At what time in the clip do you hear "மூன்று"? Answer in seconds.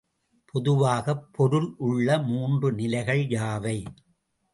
2.21-2.73